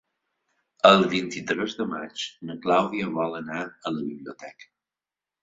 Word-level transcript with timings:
El 0.89 1.03
vint-i-tres 1.11 1.75
de 1.81 1.87
maig 1.91 2.23
na 2.49 2.57
Clàudia 2.65 3.11
vol 3.19 3.37
anar 3.41 3.61
a 3.69 3.95
la 3.99 4.03
biblioteca. 4.09 4.69